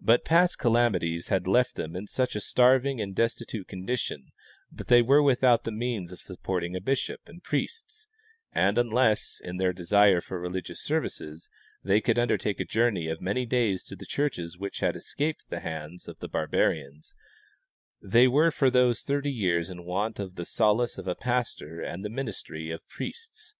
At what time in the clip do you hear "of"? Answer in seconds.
6.10-6.22, 13.08-13.20, 16.08-16.18, 20.18-20.36, 20.96-21.06, 22.70-22.80